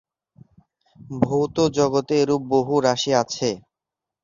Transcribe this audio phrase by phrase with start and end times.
[1.21, 3.49] ভৌত জগতে এরূপ বহু রাশি আছে।